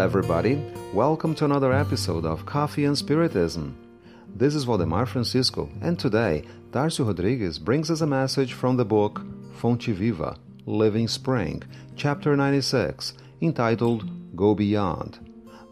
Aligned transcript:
everybody. 0.00 0.54
Welcome 0.94 1.34
to 1.34 1.44
another 1.44 1.74
episode 1.74 2.24
of 2.24 2.46
Coffee 2.46 2.86
and 2.86 2.96
Spiritism. 2.96 3.76
This 4.34 4.54
is 4.54 4.64
Valdemar 4.64 5.04
Francisco, 5.04 5.68
and 5.82 5.98
today, 5.98 6.44
Darcio 6.70 7.06
Rodrigues 7.06 7.58
brings 7.58 7.90
us 7.90 8.00
a 8.00 8.06
message 8.06 8.54
from 8.54 8.78
the 8.78 8.84
book 8.86 9.20
Fonte 9.56 9.88
Viva 9.88 10.38
Living 10.64 11.06
Spring, 11.06 11.62
chapter 11.96 12.34
96, 12.34 13.12
entitled 13.42 14.34
Go 14.34 14.54
Beyond. 14.54 15.18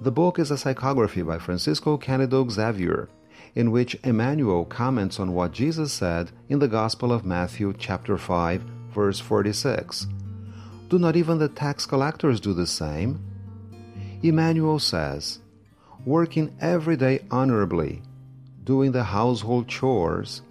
The 0.03 0.13
book 0.13 0.39
is 0.39 0.51
a 0.51 0.57
psychography 0.57 1.27
by 1.27 1.39
Francisco 1.39 1.97
Cândido 1.97 2.51
Xavier, 2.51 3.09
in 3.55 3.71
which 3.71 3.97
Emmanuel 4.05 4.67
comments 4.67 5.19
on 5.19 5.33
what 5.33 5.53
Jesus 5.53 5.91
said 5.91 6.33
in 6.51 6.59
the 6.59 6.69
Gospel 6.69 7.13
of 7.15 7.25
Matthew, 7.25 7.73
chapter 7.79 8.19
5, 8.19 8.61
verse 8.93 9.21
46. 9.21 10.07
Do 10.91 10.99
not 10.99 11.17
even 11.17 11.39
the 11.39 11.49
tax 11.49 11.87
collectors 11.87 12.41
do 12.41 12.53
the 12.53 12.67
same? 12.67 13.25
Emmanuel 14.23 14.81
says, 14.81 15.39
Working 16.05 16.57
every 16.61 16.97
day 16.97 17.21
honorably, 17.31 18.03
doing 18.65 18.91
the 18.91 19.05
household 19.05 19.69
chores, 19.69 20.43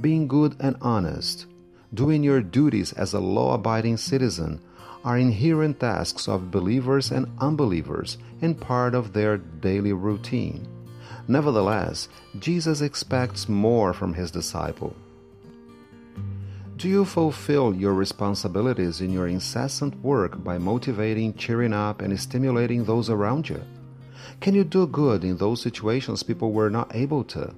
being 0.00 0.28
good 0.28 0.54
and 0.60 0.76
honest, 0.82 1.46
doing 1.94 2.22
your 2.22 2.42
duties 2.42 2.92
as 2.92 3.14
a 3.14 3.20
law 3.20 3.54
abiding 3.54 3.96
citizen 3.96 4.60
are 5.02 5.16
inherent 5.16 5.80
tasks 5.80 6.28
of 6.28 6.50
believers 6.50 7.10
and 7.10 7.26
unbelievers 7.38 8.18
and 8.42 8.60
part 8.60 8.94
of 8.94 9.12
their 9.12 9.38
daily 9.38 9.92
routine. 9.92 10.68
Nevertheless, 11.26 12.08
Jesus 12.38 12.82
expects 12.82 13.48
more 13.48 13.94
from 13.94 14.12
his 14.12 14.30
disciple. 14.30 14.94
Do 16.86 16.92
you 16.92 17.04
fulfill 17.04 17.74
your 17.74 17.94
responsibilities 17.94 19.00
in 19.00 19.10
your 19.10 19.26
incessant 19.26 19.96
work 20.04 20.44
by 20.44 20.56
motivating, 20.56 21.34
cheering 21.34 21.72
up, 21.72 22.00
and 22.00 22.16
stimulating 22.16 22.84
those 22.84 23.10
around 23.10 23.48
you? 23.48 23.60
Can 24.40 24.54
you 24.54 24.62
do 24.62 24.86
good 24.86 25.24
in 25.24 25.36
those 25.36 25.60
situations 25.60 26.22
people 26.22 26.52
were 26.52 26.70
not 26.70 26.94
able 26.94 27.24
to? 27.24 27.52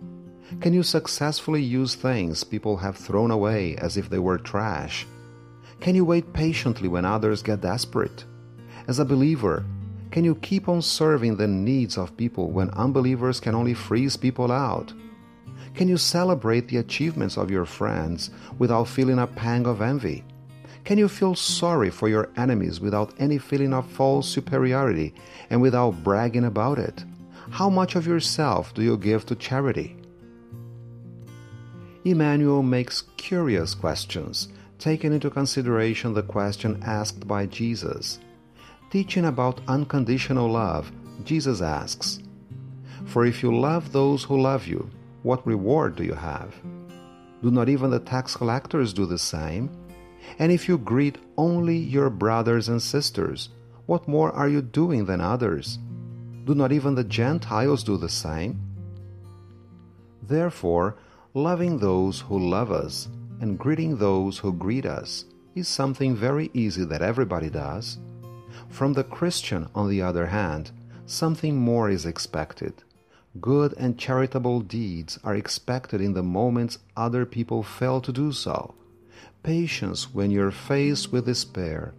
Can 0.62 0.73
you 0.73 0.83
successfully 0.83 1.61
use 1.61 1.95
things 1.95 2.43
people 2.43 2.79
have 2.79 2.97
thrown 2.97 3.31
away 3.31 3.77
as 3.77 3.98
if 3.98 4.09
they 4.09 4.19
were 4.19 4.39
trash? 4.39 5.07
Can 5.79 5.95
you 5.95 6.07
wait 6.07 6.33
patiently 6.33 6.89
when 6.89 7.05
others 7.05 7.42
get 7.42 7.61
desperate? 7.61 8.25
As 8.87 8.98
a 8.98 9.05
believer, 9.05 9.63
can 10.11 10.25
you 10.25 10.37
keep 10.37 10.70
on 10.70 10.81
serving 10.81 11.37
the 11.37 11.47
needs 11.47 11.98
of 11.98 12.17
people 12.17 12.51
when 12.51 12.70
unbelievers 12.70 13.41
can 13.41 13.55
only 13.55 13.75
freeze 13.75 14.17
people 14.17 14.51
out? 14.51 14.95
Can 15.79 15.87
you 15.87 15.97
celebrate 15.97 16.67
the 16.67 16.79
achievements 16.79 17.37
of 17.37 17.53
your 17.53 17.65
friends 17.65 18.31
without 18.59 18.89
feeling 18.89 19.21
a 19.21 19.29
pang 19.29 19.65
of 19.65 19.81
envy? 19.81 20.25
Can 20.83 20.98
you 20.98 21.07
feel 21.07 21.37
sorry 21.37 21.89
for 21.89 22.09
your 22.09 22.31
enemies 22.37 22.81
without 22.81 23.15
any 23.20 23.39
feeling 23.39 23.73
of 23.73 23.87
false 23.87 24.29
superiority 24.29 25.15
and 25.51 25.62
without 25.62 26.03
bragging 26.03 26.47
about 26.47 26.81
it? 26.81 27.05
How 27.51 27.70
much 27.70 27.95
of 27.95 28.09
yourself 28.09 28.75
do 28.75 28.83
you 28.83 28.97
give 28.97 29.25
to 29.27 29.37
charity? 29.37 29.97
Emmanuel 32.05 32.65
makes 32.65 33.03
curious 33.17 33.77
questions, 33.77 34.48
taking 34.81 35.13
into 35.13 35.31
consideration 35.31 36.13
the 36.13 36.25
question 36.25 36.83
asked 36.85 37.29
by 37.29 37.47
Jesus. 37.47 38.19
Teaching 38.91 39.27
about 39.27 39.61
unconditional 39.69 40.51
love, 40.51 40.91
Jesus 41.23 41.61
asks, 41.61 42.19
For 43.07 43.25
if 43.25 43.45
you 43.45 43.57
love 43.57 43.92
those 43.92 44.25
who 44.25 44.41
love 44.41 44.67
you, 44.67 44.91
what 45.28 45.46
reward 45.46 45.94
do 45.94 46.05
you 46.05 46.14
have? 46.14 46.55
Do 47.42 47.50
not 47.50 47.68
even 47.68 47.90
the 47.90 48.00
tax 48.00 48.34
collectors 48.34 48.94
do 48.94 49.05
the 49.05 49.18
same? 49.18 49.68
And 50.39 50.50
if 50.50 50.66
you 50.66 50.78
greet 50.78 51.18
only 51.36 51.77
your 51.77 52.08
brothers 52.08 52.70
and 52.70 52.80
sisters, 52.80 53.50
what 53.84 54.08
more 54.08 54.33
are 54.33 54.48
you 54.48 54.62
doing 54.62 55.05
than 55.05 55.20
others? 55.20 55.78
Do 56.46 56.55
not 56.55 56.72
even 56.72 56.94
the 56.94 57.05
Gentiles 57.05 57.84
do 57.84 57.98
the 57.98 58.08
same? 58.08 58.58
Therefore, 60.22 60.96
loving 61.34 61.77
those 61.77 62.20
who 62.20 62.39
love 62.39 62.72
us 62.72 63.08
and 63.42 63.58
greeting 63.58 63.98
those 63.98 64.39
who 64.39 64.55
greet 64.55 64.86
us 64.86 65.27
is 65.55 65.68
something 65.68 66.16
very 66.16 66.50
easy 66.55 66.86
that 66.86 67.02
everybody 67.02 67.50
does. 67.50 67.98
From 68.70 68.95
the 68.95 69.05
Christian, 69.05 69.68
on 69.74 69.90
the 69.90 70.00
other 70.00 70.24
hand, 70.24 70.70
something 71.05 71.55
more 71.55 71.90
is 71.90 72.06
expected. 72.06 72.83
Good 73.40 73.74
and 73.77 73.98
charitable 73.98 74.61
deeds 74.61 75.18
are 75.22 75.36
expected 75.36 76.00
in 76.00 76.14
the 76.14 76.22
moments 76.22 76.78
other 76.96 77.27
people 77.27 77.62
fail 77.62 78.00
to 78.00 78.11
do 78.11 78.33
so. 78.33 78.74
Patience 79.42 80.12
when 80.14 80.30
you're 80.30 80.50
faced 80.50 81.12
with 81.12 81.27
despair. 81.27 81.94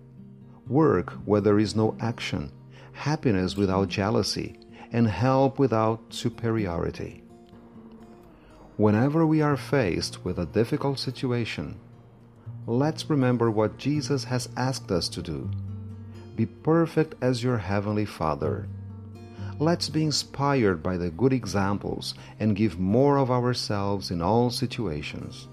Work 0.67 1.11
where 1.25 1.39
there 1.39 1.59
is 1.59 1.75
no 1.75 1.95
action. 1.99 2.51
Happiness 2.93 3.55
without 3.55 3.89
jealousy. 3.89 4.59
And 4.91 5.07
help 5.07 5.59
without 5.59 6.01
superiority. 6.09 7.23
Whenever 8.75 9.25
we 9.25 9.41
are 9.41 9.55
faced 9.55 10.25
with 10.25 10.39
a 10.39 10.47
difficult 10.47 10.97
situation, 10.97 11.79
let's 12.65 13.09
remember 13.09 13.51
what 13.51 13.77
Jesus 13.77 14.23
has 14.23 14.49
asked 14.57 14.91
us 14.91 15.07
to 15.09 15.21
do. 15.21 15.51
Be 16.35 16.47
perfect 16.47 17.13
as 17.21 17.43
your 17.43 17.59
Heavenly 17.59 18.05
Father. 18.05 18.67
Let's 19.61 19.89
be 19.89 20.05
inspired 20.05 20.81
by 20.81 20.95
the 20.95 21.09
good 21.09 21.33
examples 21.33 22.13
and 22.39 22.55
give 22.55 22.79
more 22.79 23.17
of 23.17 23.29
ourselves 23.29 24.09
in 24.09 24.21
all 24.21 24.49
situations. 24.49 25.49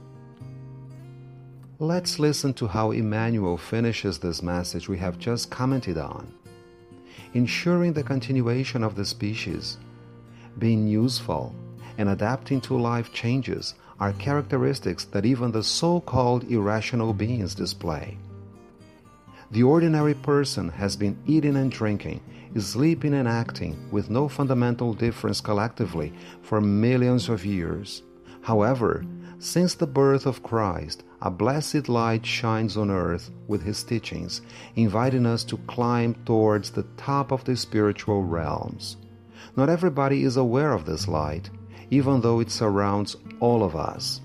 Let's 1.80 2.20
listen 2.20 2.54
to 2.54 2.68
how 2.68 2.92
Emmanuel 2.92 3.56
finishes 3.56 4.18
this 4.18 4.44
message 4.44 4.88
we 4.88 4.96
have 4.98 5.18
just 5.18 5.50
commented 5.50 5.98
on. 5.98 6.32
Ensuring 7.34 7.94
the 7.94 8.04
continuation 8.04 8.84
of 8.84 8.94
the 8.94 9.04
species, 9.04 9.76
being 10.60 10.86
useful, 10.86 11.52
and 11.98 12.08
adapting 12.08 12.60
to 12.60 12.78
life 12.78 13.12
changes 13.12 13.74
are 13.98 14.12
characteristics 14.12 15.04
that 15.06 15.26
even 15.26 15.50
the 15.50 15.64
so 15.64 16.00
called 16.00 16.44
irrational 16.44 17.12
beings 17.12 17.56
display. 17.56 18.16
The 19.50 19.62
ordinary 19.62 20.14
person 20.14 20.70
has 20.70 20.96
been 20.96 21.16
eating 21.24 21.56
and 21.56 21.70
drinking, 21.70 22.20
sleeping 22.58 23.14
and 23.14 23.28
acting 23.28 23.76
with 23.92 24.10
no 24.10 24.28
fundamental 24.28 24.92
difference 24.92 25.40
collectively 25.40 26.12
for 26.42 26.60
millions 26.60 27.28
of 27.28 27.44
years. 27.44 28.02
However, 28.42 29.04
since 29.38 29.74
the 29.74 29.86
birth 29.86 30.26
of 30.26 30.42
Christ, 30.42 31.04
a 31.22 31.30
blessed 31.30 31.88
light 31.88 32.24
shines 32.24 32.76
on 32.76 32.90
earth 32.90 33.30
with 33.46 33.62
his 33.62 33.84
teachings, 33.84 34.42
inviting 34.74 35.26
us 35.26 35.44
to 35.44 35.58
climb 35.66 36.14
towards 36.24 36.70
the 36.70 36.84
top 36.96 37.30
of 37.30 37.44
the 37.44 37.56
spiritual 37.56 38.24
realms. 38.24 38.96
Not 39.56 39.68
everybody 39.68 40.24
is 40.24 40.36
aware 40.36 40.72
of 40.72 40.86
this 40.86 41.06
light, 41.06 41.50
even 41.90 42.20
though 42.20 42.40
it 42.40 42.50
surrounds 42.50 43.16
all 43.40 43.62
of 43.62 43.76
us. 43.76 44.20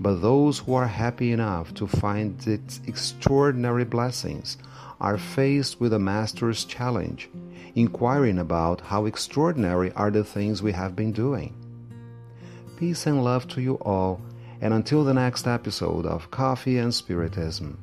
But 0.00 0.16
those 0.16 0.58
who 0.58 0.74
are 0.74 0.86
happy 0.86 1.32
enough 1.32 1.72
to 1.74 1.86
find 1.86 2.46
its 2.46 2.80
extraordinary 2.86 3.84
blessings 3.84 4.58
are 5.00 5.18
faced 5.18 5.80
with 5.80 5.92
a 5.92 5.98
master's 5.98 6.64
challenge, 6.64 7.28
inquiring 7.74 8.38
about 8.38 8.80
how 8.80 9.06
extraordinary 9.06 9.92
are 9.92 10.10
the 10.10 10.24
things 10.24 10.62
we 10.62 10.72
have 10.72 10.94
been 10.94 11.12
doing. 11.12 11.54
Peace 12.76 13.06
and 13.06 13.24
love 13.24 13.48
to 13.48 13.60
you 13.60 13.74
all, 13.76 14.20
and 14.60 14.72
until 14.74 15.04
the 15.04 15.14
next 15.14 15.46
episode 15.46 16.06
of 16.06 16.30
Coffee 16.30 16.78
and 16.78 16.94
Spiritism. 16.94 17.78